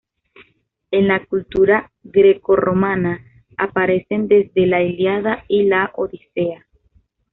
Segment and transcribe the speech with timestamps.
[0.89, 3.23] En la cultura grecorromana
[3.55, 6.65] aparecen desde la "Ilíada" y la "Odisea".